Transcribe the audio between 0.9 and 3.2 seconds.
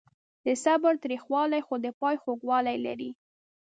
تریخوالی خو د پای خوږوالی لري.